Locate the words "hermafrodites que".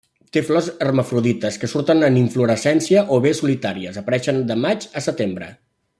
0.85-1.69